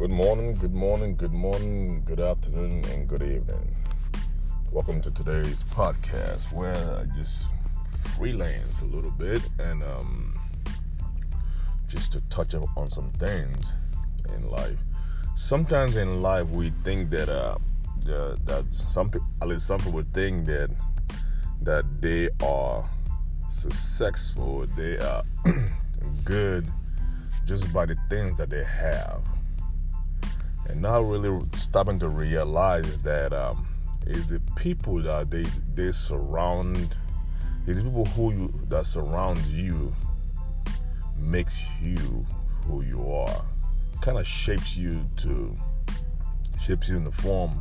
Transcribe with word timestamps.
Good 0.00 0.10
morning, 0.10 0.54
good 0.54 0.72
morning, 0.72 1.14
good 1.14 1.34
morning, 1.34 2.02
good 2.06 2.20
afternoon, 2.20 2.82
and 2.86 3.06
good 3.06 3.20
evening. 3.20 3.76
Welcome 4.72 5.02
to 5.02 5.10
today's 5.10 5.62
podcast 5.62 6.50
where 6.54 6.74
I 6.74 7.04
just 7.14 7.48
freelance 8.16 8.80
a 8.80 8.86
little 8.86 9.10
bit 9.10 9.46
and 9.58 9.82
um, 9.82 10.32
just 11.86 12.12
to 12.12 12.22
touch 12.30 12.54
up 12.54 12.64
on 12.78 12.88
some 12.88 13.10
things 13.10 13.74
in 14.34 14.50
life. 14.50 14.78
Sometimes 15.34 15.96
in 15.96 16.22
life 16.22 16.48
we 16.48 16.72
think 16.82 17.10
that 17.10 17.28
uh, 17.28 17.58
that 18.06 18.64
some 18.70 19.10
people, 19.10 19.28
at 19.42 19.48
least 19.48 19.66
some 19.66 19.80
people 19.80 20.02
think 20.14 20.46
that 20.46 20.70
that 21.60 21.84
they 22.00 22.30
are 22.42 22.88
successful, 23.50 24.66
they 24.76 24.96
are 24.96 25.22
good 26.24 26.66
just 27.44 27.70
by 27.70 27.84
the 27.84 27.96
things 28.08 28.38
that 28.38 28.48
they 28.48 28.64
have 28.64 29.20
and 30.70 30.82
not 30.82 31.04
really 31.04 31.44
stopping 31.56 31.98
to 31.98 32.08
realize 32.08 33.00
that 33.00 33.32
um, 33.32 33.66
is 34.06 34.26
the 34.26 34.40
people 34.56 35.02
that 35.02 35.30
they 35.30 35.44
they 35.74 35.90
surround 35.90 36.96
is 37.66 37.78
the 37.78 37.84
people 37.84 38.04
who 38.06 38.32
you 38.32 38.54
that 38.68 38.86
surround 38.86 39.40
you 39.46 39.94
makes 41.16 41.62
you 41.82 42.24
who 42.64 42.82
you 42.82 43.10
are. 43.12 43.42
Kind 44.00 44.18
of 44.18 44.26
shapes 44.26 44.76
you 44.78 45.04
to 45.18 45.56
shapes 46.58 46.88
you 46.88 46.96
in 46.96 47.04
the 47.04 47.12
form 47.12 47.60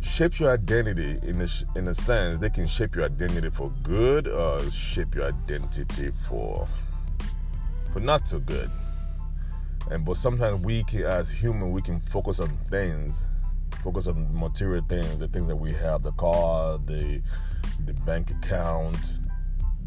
shapes 0.00 0.40
your 0.40 0.50
identity 0.52 1.18
in 1.22 1.40
a, 1.40 1.48
in 1.78 1.86
a 1.88 1.94
sense. 1.94 2.40
They 2.40 2.50
can 2.50 2.66
shape 2.66 2.96
your 2.96 3.04
identity 3.04 3.50
for 3.50 3.70
good 3.82 4.26
or 4.26 4.68
shape 4.68 5.14
your 5.14 5.26
identity 5.26 6.10
for 6.28 6.68
for 7.92 8.00
not 8.00 8.28
so 8.28 8.40
good 8.40 8.70
and 9.90 10.04
but 10.04 10.16
sometimes 10.16 10.60
we 10.60 10.84
can, 10.84 11.02
as 11.02 11.30
human, 11.30 11.70
we 11.70 11.82
can 11.82 12.00
focus 12.00 12.40
on 12.40 12.50
things, 12.70 13.26
focus 13.82 14.06
on 14.06 14.28
material 14.38 14.84
things, 14.88 15.20
the 15.20 15.28
things 15.28 15.46
that 15.46 15.56
we 15.56 15.72
have, 15.72 16.02
the 16.02 16.12
car, 16.12 16.78
the 16.84 17.22
the 17.84 17.94
bank 17.94 18.30
account, 18.30 19.20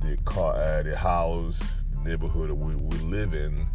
the 0.00 0.16
car, 0.24 0.54
uh, 0.54 0.82
the 0.82 0.96
house, 0.96 1.84
the 1.90 1.98
neighborhood 2.08 2.50
that 2.50 2.54
we, 2.54 2.74
we 2.74 2.96
live 2.98 3.34
in, 3.34 3.66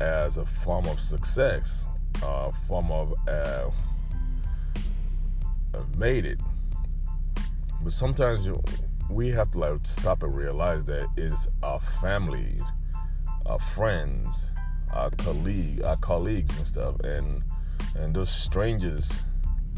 as 0.00 0.36
a 0.36 0.44
form 0.44 0.86
of 0.86 1.00
success, 1.00 1.88
a 2.22 2.26
uh, 2.26 2.52
form 2.52 2.90
of 2.90 3.14
uh, 3.28 3.70
made 5.96 6.24
it. 6.26 6.38
But 7.82 7.92
sometimes 7.92 8.46
you, 8.46 8.62
we 9.10 9.30
have 9.30 9.50
to 9.52 9.58
like 9.58 9.80
stop 9.82 10.22
and 10.22 10.34
realize 10.34 10.84
that 10.86 11.08
it's 11.16 11.48
our 11.62 11.80
family, 11.80 12.58
our 13.46 13.58
friends, 13.58 14.50
our 14.92 15.10
colleague, 15.10 15.82
our 15.82 15.96
colleagues 15.96 16.56
and 16.58 16.66
stuff, 16.66 16.98
and 17.00 17.42
and 17.96 18.14
those 18.14 18.30
strangers 18.30 19.20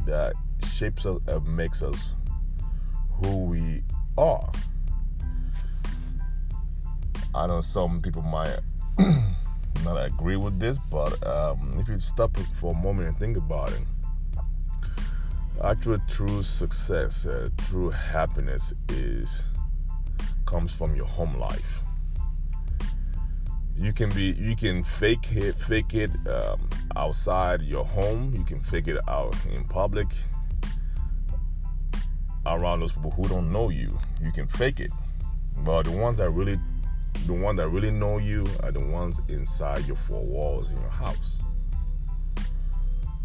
that 0.06 0.34
shapes 0.66 1.06
us 1.06 1.18
and 1.26 1.56
makes 1.56 1.82
us 1.82 2.14
who 3.20 3.44
we 3.44 3.82
are. 4.16 4.50
I 7.34 7.46
know 7.46 7.60
some 7.60 8.00
people 8.00 8.22
might 8.22 8.58
not 9.84 9.96
agree 9.96 10.36
with 10.36 10.58
this, 10.58 10.78
but 10.90 11.24
um, 11.26 11.76
if 11.78 11.88
you 11.88 11.98
stop 11.98 12.36
for 12.54 12.72
a 12.72 12.76
moment 12.76 13.08
and 13.08 13.18
think 13.18 13.36
about 13.36 13.70
it, 13.70 13.82
actual 15.62 15.98
true 16.08 16.42
success, 16.42 17.26
uh, 17.26 17.50
true 17.58 17.90
happiness 17.90 18.72
is 18.88 19.44
comes 20.46 20.74
from 20.74 20.94
your 20.94 21.04
home 21.04 21.36
life 21.36 21.82
you 23.78 23.92
can 23.92 24.08
be 24.10 24.32
you 24.32 24.56
can 24.56 24.82
fake 24.82 25.36
it 25.36 25.54
fake 25.54 25.94
it 25.94 26.10
um, 26.26 26.68
outside 26.96 27.62
your 27.62 27.84
home. 27.84 28.34
You 28.34 28.44
can 28.44 28.60
fake 28.60 28.88
it 28.88 28.98
out 29.08 29.34
in 29.52 29.64
public. 29.64 30.08
Around 32.46 32.80
those 32.80 32.92
people 32.92 33.10
who 33.10 33.28
don't 33.28 33.52
know 33.52 33.68
you 33.68 33.98
you 34.22 34.32
can 34.32 34.48
fake 34.48 34.80
it. 34.80 34.90
But 35.58 35.84
the 35.84 35.92
ones 35.92 36.18
that 36.18 36.30
really 36.30 36.56
the 37.26 37.32
ones 37.32 37.58
that 37.58 37.68
really 37.68 37.90
know 37.90 38.18
you 38.18 38.46
are 38.62 38.72
the 38.72 38.80
ones 38.80 39.20
inside 39.28 39.86
your 39.86 39.96
four 39.96 40.24
walls 40.24 40.70
in 40.70 40.80
your 40.80 40.90
house. 40.90 41.40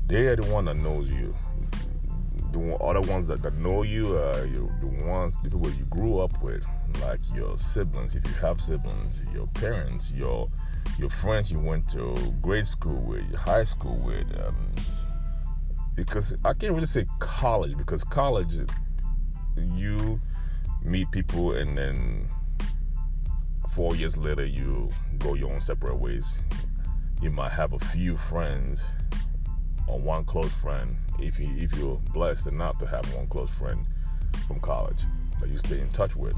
They 0.07 0.27
are 0.27 0.35
the 0.35 0.43
one 0.43 0.65
that 0.65 0.75
knows 0.75 1.11
you 1.11 1.33
the 2.53 2.75
other 2.75 3.01
ones 3.01 3.27
that, 3.27 3.41
that 3.41 3.55
know 3.57 3.83
you 3.83 4.15
are 4.15 4.45
the 4.45 5.03
ones 5.05 5.33
the 5.43 5.49
people 5.49 5.69
you 5.69 5.85
grew 5.89 6.19
up 6.19 6.41
with 6.41 6.65
like 7.01 7.19
your 7.35 7.57
siblings 7.57 8.15
if 8.15 8.23
you 8.25 8.33
have 8.35 8.61
siblings 8.61 9.25
your 9.33 9.47
parents 9.47 10.13
your 10.13 10.49
your 10.97 11.09
friends 11.09 11.51
you 11.51 11.59
went 11.59 11.87
to 11.89 12.15
grade 12.41 12.67
school 12.67 13.01
with 13.01 13.33
high 13.35 13.63
school 13.63 13.97
with 13.97 14.27
um, 14.45 14.55
because 15.95 16.35
i 16.45 16.53
can't 16.53 16.73
really 16.73 16.85
say 16.85 17.05
college 17.19 17.75
because 17.75 18.03
college 18.03 18.55
you 19.75 20.19
meet 20.83 21.09
people 21.11 21.53
and 21.53 21.77
then 21.77 22.27
four 23.73 23.95
years 23.95 24.15
later 24.17 24.45
you 24.45 24.87
go 25.17 25.33
your 25.33 25.51
own 25.51 25.59
separate 25.59 25.95
ways. 25.95 26.39
You 27.21 27.31
might 27.31 27.53
have 27.53 27.73
a 27.73 27.79
few 27.79 28.17
friends 28.17 28.87
or 29.87 29.99
one 29.99 30.23
close 30.25 30.51
friend 30.51 30.95
if 31.19 31.39
you 31.39 31.49
if 31.57 31.75
you're 31.77 31.99
blessed 32.13 32.47
enough 32.47 32.77
to 32.77 32.87
have 32.87 33.05
one 33.13 33.27
close 33.27 33.53
friend 33.53 33.85
from 34.47 34.59
college 34.59 35.03
that 35.39 35.49
you 35.49 35.57
stay 35.57 35.79
in 35.79 35.89
touch 35.89 36.15
with. 36.15 36.35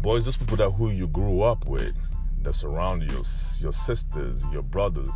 Boys, 0.00 0.24
those 0.24 0.36
people 0.36 0.56
that 0.56 0.70
who 0.70 0.90
you 0.90 1.06
grew 1.08 1.42
up 1.42 1.66
with, 1.66 1.94
that 2.42 2.52
surround 2.52 3.02
you, 3.02 3.08
your, 3.08 3.24
your 3.60 3.72
sisters, 3.72 4.44
your 4.52 4.62
brothers, 4.62 5.08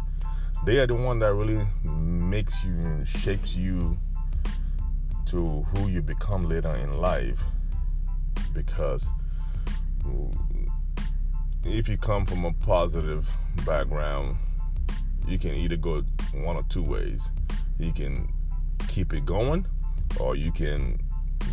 they 0.65 0.79
are 0.79 0.87
the 0.87 0.95
one 0.95 1.19
that 1.21 1.33
really 1.35 1.65
makes 1.85 2.65
you, 2.65 3.05
shapes 3.05 3.57
you 3.57 3.99
to 5.27 5.63
who 5.63 5.89
you 5.89 6.03
become 6.03 6.49
later 6.49 6.75
in 6.75 6.97
life. 6.97 7.41
Because 8.53 9.09
mm, 10.03 10.69
if 11.65 11.89
you 11.89 11.97
come 11.97 12.27
from 12.27 12.45
a 12.45 12.53
positive 12.53 13.31
background, 13.65 14.37
you 15.27 15.39
can 15.39 15.55
either 15.55 15.77
go 15.77 16.03
one 16.35 16.57
or 16.57 16.63
two 16.65 16.83
ways. 16.83 17.31
You 17.79 17.93
can 17.93 18.33
keep 18.89 19.13
it 19.13 19.25
going, 19.25 19.67
or 20.19 20.37
you 20.37 20.53
can 20.53 20.99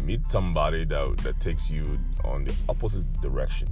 meet 0.04 0.28
somebody 0.30 0.86
that 0.86 1.18
that 1.20 1.40
takes 1.40 1.72
you 1.72 2.00
on 2.24 2.44
the 2.44 2.56
opposite 2.70 3.12
direction. 3.22 3.70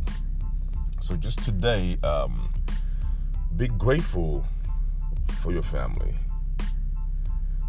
So 0.99 1.15
just 1.15 1.43
today, 1.43 1.97
um, 2.03 2.49
be 3.57 3.67
grateful 3.67 4.45
for 5.41 5.51
your 5.51 5.63
family. 5.63 6.15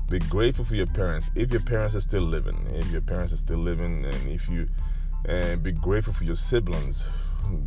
Be 0.08 0.18
grateful 0.20 0.64
for 0.64 0.76
your 0.76 0.86
parents 0.86 1.30
if 1.34 1.50
your 1.50 1.60
parents 1.60 1.94
are 1.96 2.00
still 2.00 2.22
living. 2.22 2.58
If 2.74 2.90
your 2.92 3.00
parents 3.00 3.32
are 3.32 3.36
still 3.38 3.58
living, 3.58 4.04
and 4.04 4.28
if 4.28 4.48
you 4.48 4.68
and 5.24 5.62
be 5.62 5.72
grateful 5.72 6.12
for 6.12 6.24
your 6.24 6.36
siblings 6.36 7.10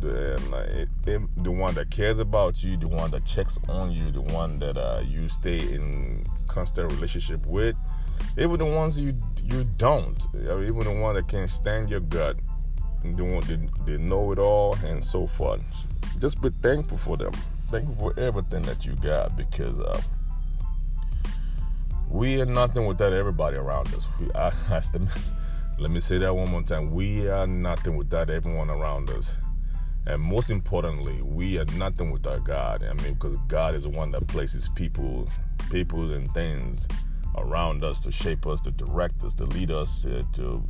the, 0.00 1.28
the 1.36 1.50
one 1.50 1.74
that 1.74 1.90
cares 1.90 2.18
about 2.18 2.62
you, 2.62 2.76
the 2.76 2.88
one 2.88 3.10
that 3.10 3.24
checks 3.24 3.58
on 3.68 3.92
you, 3.92 4.10
the 4.10 4.20
one 4.20 4.58
that 4.58 4.76
uh, 4.76 5.02
you 5.04 5.28
stay 5.28 5.58
in 5.58 6.24
constant 6.46 6.90
relationship 6.92 7.44
with, 7.46 7.76
even 8.38 8.58
the 8.58 8.66
ones 8.66 8.98
you 8.98 9.14
you 9.44 9.64
don't, 9.76 10.26
even 10.34 10.84
the 10.84 11.00
one 11.00 11.14
that 11.14 11.28
can 11.28 11.48
stand 11.48 11.90
your 11.90 12.00
gut, 12.00 12.36
the 13.04 13.24
one 13.24 13.40
they, 13.46 13.92
they 13.92 13.98
know 13.98 14.32
it 14.32 14.38
all 14.38 14.76
and 14.84 15.02
so 15.02 15.26
forth. 15.26 15.62
Just 16.20 16.40
be 16.40 16.50
thankful 16.50 16.98
for 16.98 17.16
them. 17.16 17.32
Thankful 17.68 18.10
for 18.10 18.20
everything 18.20 18.62
that 18.62 18.84
you 18.84 18.94
got 18.96 19.36
because 19.36 19.78
uh, 19.78 20.00
we 22.08 22.40
are 22.40 22.46
nothing 22.46 22.86
without 22.86 23.12
everybody 23.12 23.56
around 23.56 23.94
us. 23.94 24.08
We, 24.20 24.30
I, 24.32 24.48
I, 24.70 24.80
let 25.78 25.90
me 25.90 26.00
say 26.00 26.18
that 26.18 26.34
one 26.34 26.50
more 26.50 26.62
time. 26.62 26.90
We 26.90 27.28
are 27.28 27.46
nothing 27.46 27.96
without 27.96 28.30
everyone 28.30 28.70
around 28.70 29.10
us. 29.10 29.36
And 30.06 30.22
most 30.22 30.50
importantly, 30.50 31.20
we 31.22 31.58
are 31.58 31.64
nothing 31.76 32.10
without 32.10 32.44
God. 32.44 32.82
I 32.82 32.94
mean, 33.02 33.14
because 33.14 33.36
God 33.48 33.74
is 33.74 33.84
the 33.84 33.90
one 33.90 34.10
that 34.12 34.26
places 34.26 34.68
people, 34.70 35.28
people 35.70 36.12
and 36.12 36.32
things 36.32 36.88
around 37.36 37.84
us 37.84 38.00
to 38.02 38.10
shape 38.10 38.46
us, 38.46 38.60
to 38.62 38.70
direct 38.70 39.22
us, 39.24 39.34
to 39.34 39.44
lead 39.44 39.70
us, 39.70 40.06
uh, 40.06 40.22
to 40.32 40.64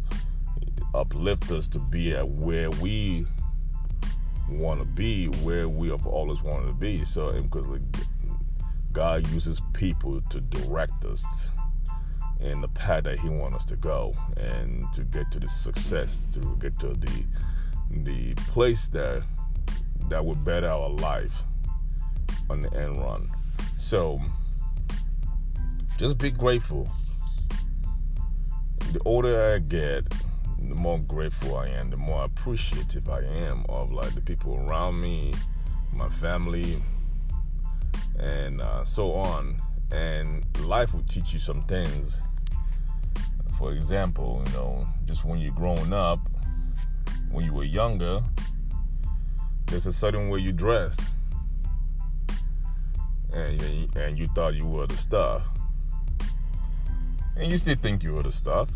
uplift 0.94 1.50
us, 1.52 1.68
to 1.68 1.78
be 1.78 2.14
at 2.14 2.28
where 2.28 2.70
we 2.70 3.26
want 4.48 4.80
to 4.80 4.84
be, 4.84 5.26
where 5.26 5.68
we 5.68 5.88
have 5.88 6.06
always 6.06 6.42
wanted 6.42 6.66
to 6.66 6.74
be. 6.74 7.04
So, 7.04 7.32
because 7.40 7.66
like, 7.66 7.82
God 8.92 9.26
uses 9.28 9.62
people 9.72 10.20
to 10.30 10.40
direct 10.40 11.04
us 11.04 11.50
in 12.40 12.60
the 12.60 12.68
path 12.68 13.04
that 13.04 13.18
He 13.18 13.28
wants 13.28 13.56
us 13.56 13.64
to 13.66 13.76
go, 13.76 14.14
and 14.36 14.92
to 14.92 15.04
get 15.04 15.30
to 15.30 15.40
the 15.40 15.48
success, 15.48 16.26
to 16.32 16.56
get 16.58 16.78
to 16.80 16.88
the 16.88 17.24
the 17.90 18.34
place 18.34 18.88
that 18.88 19.22
that 20.08 20.24
would 20.24 20.44
better 20.44 20.68
our 20.68 20.88
life 20.88 21.42
on 22.48 22.62
the 22.62 22.72
end 22.74 23.00
run. 23.00 23.28
So 23.76 24.20
just 25.96 26.18
be 26.18 26.30
grateful. 26.30 26.90
The 28.92 29.00
older 29.04 29.54
I 29.54 29.58
get, 29.58 30.08
the 30.58 30.74
more 30.74 30.98
grateful 30.98 31.56
I 31.56 31.68
am, 31.68 31.90
the 31.90 31.96
more 31.96 32.24
appreciative 32.24 33.08
I 33.08 33.20
am 33.20 33.64
of 33.68 33.92
like 33.92 34.14
the 34.14 34.20
people 34.20 34.56
around 34.56 35.00
me, 35.00 35.32
my 35.92 36.08
family, 36.08 36.82
and 38.18 38.60
uh, 38.60 38.84
so 38.84 39.12
on. 39.12 39.60
And 39.92 40.44
life 40.60 40.92
will 40.94 41.02
teach 41.02 41.32
you 41.32 41.38
some 41.38 41.62
things. 41.62 42.20
For 43.58 43.72
example, 43.72 44.42
you 44.46 44.52
know, 44.52 44.86
just 45.04 45.24
when 45.24 45.38
you're 45.38 45.52
growing 45.52 45.92
up, 45.92 46.20
when 47.30 47.44
you 47.44 47.52
were 47.52 47.64
younger, 47.64 48.20
there's 49.66 49.86
a 49.86 49.92
certain 49.92 50.28
way 50.28 50.40
you 50.40 50.52
dressed, 50.52 51.12
and 53.32 53.60
you, 53.60 53.88
and 53.96 54.18
you 54.18 54.26
thought 54.28 54.54
you 54.54 54.66
were 54.66 54.86
the 54.86 54.96
stuff, 54.96 55.48
and 57.36 57.50
you 57.50 57.58
still 57.58 57.76
think 57.76 58.02
you 58.02 58.14
were 58.14 58.22
the 58.22 58.32
stuff. 58.32 58.70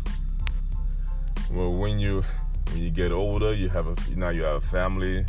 Well, 1.51 1.73
when 1.73 1.99
you 1.99 2.23
when 2.71 2.81
you 2.81 2.89
get 2.89 3.11
older, 3.11 3.53
you 3.53 3.69
have 3.69 3.87
a 3.87 3.95
now 4.15 4.29
you 4.29 4.43
have 4.43 4.55
a 4.55 4.61
family. 4.61 5.25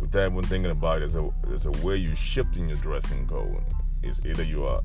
With 0.00 0.12
that, 0.12 0.32
when 0.32 0.44
thinking 0.44 0.70
about 0.70 0.96
it, 0.96 1.00
there's 1.00 1.14
a 1.14 1.30
there's 1.46 1.66
a 1.66 1.72
way 1.86 1.96
you 1.96 2.14
shift 2.14 2.56
in 2.56 2.68
your 2.68 2.78
dressing 2.78 3.26
code. 3.26 3.62
It's 4.02 4.24
either 4.24 4.42
you 4.42 4.64
are 4.64 4.80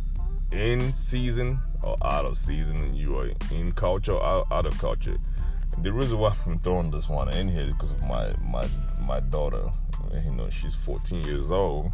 in 0.52 0.94
season 0.94 1.60
or 1.82 1.96
out 2.04 2.26
of 2.26 2.36
season. 2.36 2.94
You 2.94 3.18
are 3.20 3.30
in 3.52 3.72
culture 3.72 4.14
or 4.14 4.46
out 4.52 4.66
of 4.66 4.78
culture. 4.78 5.18
The 5.82 5.92
reason 5.92 6.20
why 6.20 6.34
I'm 6.46 6.60
throwing 6.60 6.90
this 6.90 7.10
one 7.10 7.30
in 7.30 7.48
here 7.48 7.64
is 7.64 7.74
because 7.74 7.92
of 7.92 8.02
my 8.04 8.34
my 8.44 8.68
my 9.02 9.20
daughter. 9.20 9.70
You 10.14 10.32
know, 10.32 10.50
she's 10.50 10.76
14 10.76 11.24
years 11.24 11.52
old, 11.52 11.92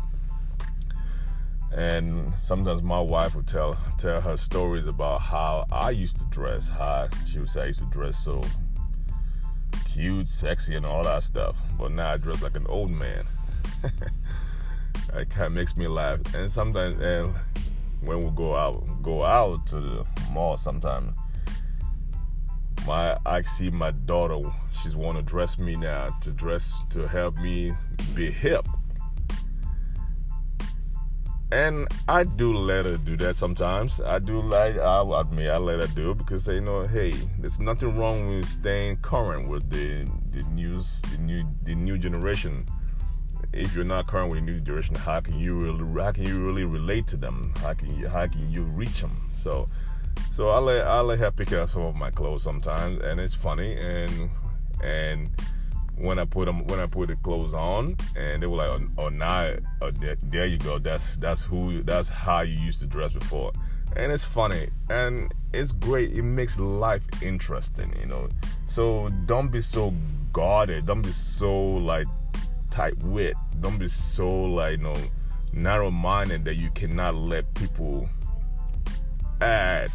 and 1.74 2.32
sometimes 2.36 2.84
my 2.84 3.00
wife 3.02 3.36
would 3.36 3.48
tell 3.48 3.78
tell 3.98 4.22
her 4.22 4.38
stories 4.38 4.88
about 4.88 5.22
how 5.22 5.66
I 5.72 5.90
used 5.90 6.18
to 6.18 6.26
dress. 6.26 6.70
How 6.70 7.08
she 7.26 7.40
would 7.40 7.50
say 7.50 7.64
I 7.64 7.66
used 7.68 7.80
to 7.80 7.86
dress 7.86 8.18
so 8.18 8.44
cute, 9.86 10.30
sexy, 10.30 10.76
and 10.76 10.86
all 10.86 11.04
that 11.04 11.24
stuff. 11.24 11.62
But 11.78 11.92
now 11.92 12.14
I 12.14 12.18
dress 12.18 12.42
like 12.42 12.56
an 12.56 12.68
old 12.68 12.92
man. 12.92 13.26
it 15.14 15.30
kind 15.30 15.48
of 15.48 15.52
makes 15.54 15.76
me 15.76 15.88
laugh. 15.88 16.20
And 16.34 16.50
sometimes, 16.50 17.02
and 17.02 17.34
when 18.02 18.24
we 18.24 18.30
go 18.32 18.56
out, 18.56 19.02
go 19.02 19.24
out 19.24 19.66
to 19.68 19.80
the 19.80 20.06
mall, 20.32 20.58
sometimes 20.58 21.14
my 22.86 23.18
I 23.26 23.42
see 23.42 23.70
my 23.70 23.92
daughter. 23.92 24.50
She's 24.72 24.96
want 24.96 25.18
to 25.18 25.24
dress 25.24 25.58
me 25.58 25.76
now 25.76 26.16
to 26.22 26.32
dress 26.32 26.74
to 26.92 27.08
help 27.08 27.38
me 27.38 27.74
be 28.16 28.32
hip. 28.32 28.66
And 31.52 31.90
I 32.08 32.24
do 32.24 32.54
let 32.54 32.86
her 32.86 32.98
do 32.98 33.18
that 33.18 33.36
sometimes. 33.36 34.00
I 34.00 34.20
do 34.20 34.42
like 34.42 34.80
I 34.80 35.20
admit 35.20 35.50
I 35.50 35.58
let 35.58 35.82
her 35.82 35.88
do 35.88 36.16
because 36.16 36.48
you 36.48 36.62
know, 36.62 36.88
hey, 36.88 37.14
there's 37.40 37.60
nothing 37.60 37.98
wrong 37.98 38.28
with 38.28 38.46
staying 38.46 38.98
current 38.98 39.50
with 39.50 39.70
the 39.70 40.10
the 40.32 40.44
news, 40.44 41.02
the 41.12 41.18
new 41.18 41.44
the 41.64 41.76
new 41.76 41.98
generation. 41.98 42.66
If 43.52 43.76
you're 43.76 43.84
not 43.84 44.08
current 44.08 44.32
with 44.32 44.40
the 44.40 44.50
new 44.50 44.62
generation, 44.62 44.96
how 44.96 45.20
can 45.20 45.38
you 45.38 45.56
really 45.56 46.02
how 46.02 46.14
can 46.14 46.24
you 46.24 46.40
really 46.40 46.64
relate 46.64 47.06
to 47.08 47.18
them? 47.18 47.52
How 47.58 47.74
can 47.74 47.98
you 47.98 48.08
how 48.08 48.28
can 48.28 48.50
you 48.50 48.64
reach 48.64 49.02
them? 49.02 49.30
So, 49.34 49.68
so 50.30 50.50
I 50.50 50.60
let 50.60 50.86
I 50.86 51.02
let 51.02 51.20
her 51.20 51.32
pick 51.32 51.54
out 51.54 51.70
some 51.70 51.84
of 51.84 51.96
my 51.96 52.12
clothes 52.12 52.44
sometimes, 52.44 53.02
and 53.02 53.20
it's 53.20 53.36
funny 53.36 53.76
and 53.76 54.30
and 54.84 55.30
when 55.98 56.18
I 56.18 56.26
put 56.26 56.46
them 56.46 56.66
when 56.68 56.80
I 56.80 56.88
put 56.88 57.10
the 57.10 57.16
clothes 57.18 57.54
on, 57.54 57.96
and 58.16 58.42
they 58.42 58.48
were 58.48 58.58
like, 58.58 58.70
"Oh, 58.70 59.06
oh 59.06 59.10
now, 59.10 59.54
oh, 59.82 59.92
there, 59.92 60.18
there, 60.24 60.46
you 60.46 60.58
go. 60.58 60.80
That's 60.80 61.18
that's 61.18 61.44
who 61.44 61.84
that's 61.84 62.10
how 62.10 62.42
you 62.42 62.58
used 62.60 62.80
to 62.80 62.88
dress 62.88 63.14
before." 63.14 63.52
And 63.96 64.12
it's 64.12 64.24
funny 64.24 64.70
and 64.90 65.34
it's 65.54 65.74
great. 65.74 66.14
It 66.14 66.24
makes 66.24 66.58
life 66.60 67.06
interesting, 67.22 67.94
you 68.00 68.06
know. 68.06 68.30
So 68.66 69.10
don't 69.26 69.52
be 69.52 69.62
so 69.62 69.94
guarded. 70.32 70.86
Don't 70.86 71.02
be 71.02 71.12
so 71.12 71.54
like 71.54 72.08
tight 72.70 72.98
wit. 73.00 73.36
Don't 73.60 73.78
be 73.78 73.88
so 73.88 74.44
like 74.46 74.78
you 74.78 74.84
know 74.84 74.98
narrow 75.54 75.92
minded 75.92 76.46
that 76.46 76.56
you 76.56 76.72
cannot 76.72 77.16
let 77.16 77.54
people 77.54 78.08
add 79.42 79.92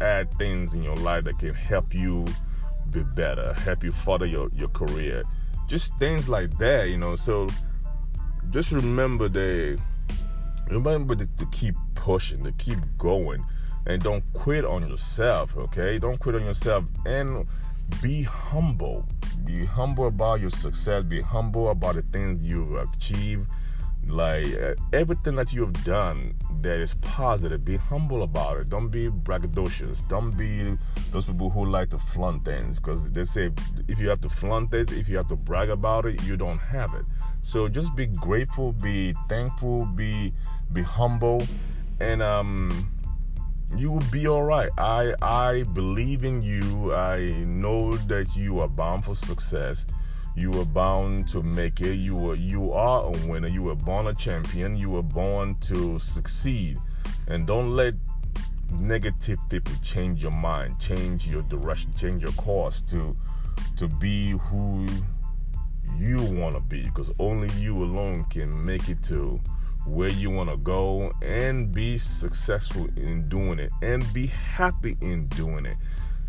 add 0.00 0.32
things 0.38 0.74
in 0.74 0.82
your 0.82 0.96
life 0.96 1.24
that 1.24 1.38
can 1.38 1.54
help 1.54 1.94
you 1.94 2.26
be 2.90 3.02
better, 3.02 3.52
help 3.54 3.84
you 3.84 3.92
further 3.92 4.26
your, 4.26 4.50
your 4.54 4.68
career 4.68 5.24
just 5.70 5.96
things 5.98 6.28
like 6.28 6.58
that, 6.58 6.88
you 6.88 6.98
know. 6.98 7.14
So 7.14 7.48
just 8.50 8.72
remember 8.72 9.28
that 9.28 9.80
remember 10.68 11.14
to, 11.14 11.26
to 11.36 11.46
keep 11.46 11.76
pushing, 11.94 12.42
to 12.42 12.52
keep 12.52 12.78
going, 12.98 13.44
and 13.86 14.02
don't 14.02 14.24
quit 14.34 14.64
on 14.64 14.86
yourself. 14.86 15.56
Okay, 15.56 15.98
don't 15.98 16.18
quit 16.18 16.34
on 16.34 16.44
yourself, 16.44 16.84
and 17.06 17.46
be 18.02 18.22
humble. 18.22 19.06
Be 19.44 19.64
humble 19.64 20.08
about 20.08 20.40
your 20.40 20.50
success. 20.50 21.04
Be 21.04 21.20
humble 21.20 21.70
about 21.70 21.94
the 21.94 22.02
things 22.02 22.46
you've 22.46 22.74
achieved 22.74 23.46
like 24.06 24.46
uh, 24.60 24.74
everything 24.92 25.34
that 25.36 25.52
you 25.52 25.62
have 25.62 25.84
done 25.84 26.34
that 26.62 26.80
is 26.80 26.94
positive 26.94 27.64
be 27.64 27.76
humble 27.76 28.22
about 28.22 28.58
it. 28.58 28.68
Don't 28.68 28.88
be 28.88 29.08
braggadocious. 29.08 30.06
Don't 30.08 30.36
be 30.36 30.76
those 31.12 31.24
people 31.24 31.50
who 31.50 31.64
like 31.64 31.90
to 31.90 31.98
flaunt 31.98 32.44
things 32.44 32.78
because 32.78 33.10
they 33.10 33.24
say 33.24 33.50
if 33.88 33.98
you 33.98 34.08
have 34.08 34.20
to 34.20 34.28
flaunt 34.28 34.70
this 34.70 34.90
if 34.90 35.08
you 35.08 35.16
have 35.16 35.26
to 35.28 35.36
brag 35.36 35.70
about 35.70 36.06
it 36.06 36.22
you 36.24 36.36
don't 36.36 36.58
have 36.58 36.94
it. 36.94 37.04
So 37.42 37.68
just 37.68 37.94
be 37.96 38.06
grateful 38.06 38.72
be 38.72 39.14
thankful 39.28 39.86
be 39.86 40.32
be 40.72 40.82
humble 40.82 41.42
and 42.00 42.22
um 42.22 42.92
you 43.76 43.90
will 43.90 44.02
be 44.10 44.26
all 44.26 44.42
right. 44.42 44.70
I 44.78 45.14
i 45.22 45.62
believe 45.62 46.24
in 46.24 46.42
you. 46.42 46.92
I 46.92 47.30
know 47.46 47.92
that 47.92 48.36
you 48.36 48.60
are 48.60 48.68
bound 48.68 49.04
for 49.04 49.14
success 49.14 49.86
you 50.34 50.50
were 50.50 50.64
bound 50.64 51.28
to 51.28 51.42
make 51.42 51.80
it. 51.80 51.94
You 51.94 52.16
were 52.16 52.34
you 52.34 52.72
are 52.72 53.06
a 53.06 53.26
winner. 53.26 53.48
You 53.48 53.62
were 53.62 53.74
born 53.74 54.06
a 54.06 54.14
champion. 54.14 54.76
You 54.76 54.90
were 54.90 55.02
born 55.02 55.56
to 55.62 55.98
succeed. 55.98 56.78
And 57.26 57.46
don't 57.46 57.70
let 57.70 57.94
negative 58.72 59.38
people 59.48 59.74
change 59.82 60.22
your 60.22 60.32
mind, 60.32 60.78
change 60.78 61.28
your 61.28 61.42
direction, 61.42 61.92
change 61.94 62.22
your 62.22 62.32
course 62.32 62.80
to 62.82 63.16
to 63.76 63.88
be 63.88 64.30
who 64.30 64.86
you 65.96 66.22
want 66.22 66.54
to 66.54 66.60
be 66.60 66.84
because 66.84 67.10
only 67.18 67.50
you 67.58 67.76
alone 67.76 68.24
can 68.30 68.64
make 68.64 68.88
it 68.88 69.02
to 69.02 69.40
where 69.86 70.08
you 70.08 70.30
want 70.30 70.48
to 70.48 70.56
go 70.58 71.12
and 71.22 71.72
be 71.72 71.98
successful 71.98 72.88
in 72.96 73.28
doing 73.28 73.58
it 73.58 73.70
and 73.82 74.10
be 74.12 74.26
happy 74.26 74.96
in 75.00 75.26
doing 75.28 75.66
it 75.66 75.76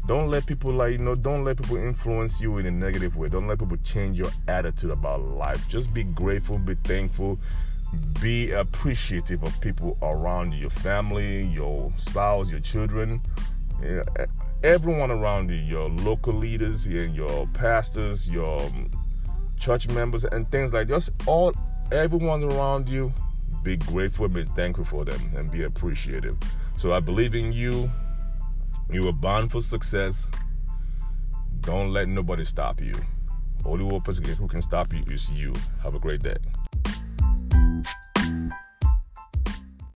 don't 0.08 0.30
let 0.30 0.46
people 0.46 0.74
like 0.74 0.94
you 0.94 0.98
know 0.98 1.16
don't 1.16 1.44
let 1.44 1.58
people 1.58 1.78
influence 1.78 2.42
you 2.42 2.58
in 2.58 2.66
a 2.66 2.72
negative 2.72 3.16
way. 3.18 3.30
Don't 3.30 3.48
let 3.48 3.60
people 3.60 3.78
change 3.78 4.18
your 4.18 4.32
attitude 4.48 4.92
about 4.92 5.22
life. 5.22 5.68
Just 5.68 5.94
be 5.94 6.04
grateful 6.04 6.58
be 6.58 6.76
thankful 6.84 7.40
be 8.22 8.52
appreciative 8.52 9.44
of 9.44 9.60
people 9.62 9.98
around 10.02 10.54
you 10.54 10.62
your 10.62 10.70
family 10.70 11.44
your 11.48 11.92
spouse 11.98 12.50
your 12.50 12.60
children 12.60 13.22
everyone 14.64 15.12
around 15.12 15.50
you 15.50 15.58
your 15.58 15.90
local 15.90 16.34
leaders 16.34 16.86
and 16.86 17.16
your 17.16 17.48
pastors 17.48 18.32
your 18.32 18.62
um, 18.62 18.90
church 19.60 19.88
members 19.90 20.24
and 20.24 20.50
things 20.52 20.72
like 20.72 20.88
just 20.88 21.10
all 21.26 21.54
everyone 21.92 22.44
around 22.44 22.88
you 22.88 23.12
be 23.64 23.76
grateful 23.76 24.28
be 24.30 24.44
thankful 24.44 24.86
for 24.86 25.04
them 25.06 25.20
and 25.36 25.52
be 25.52 25.64
appreciative. 25.64 26.38
So 26.78 26.94
i 26.94 27.00
believe 27.00 27.36
in 27.36 27.52
you 27.52 27.92
you 28.92 29.04
were 29.04 29.14
born 29.14 29.50
for 29.50 29.62
success. 29.62 30.28
Don't 31.62 31.94
let 31.94 32.08
nobody 32.08 32.44
stop 32.44 32.82
you. 32.82 32.96
Only 33.66 33.86
one 33.86 34.02
person 34.02 34.26
who 34.26 34.48
can 34.48 34.62
stop 34.62 34.94
you 34.94 35.04
is 35.08 35.32
you. 35.32 35.54
Have 35.84 35.96
a 35.96 36.00
great 36.00 36.22
day. 36.24 36.38